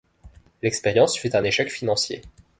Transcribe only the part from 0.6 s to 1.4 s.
L'expérience fut